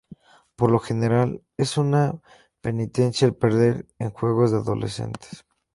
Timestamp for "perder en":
3.35-4.09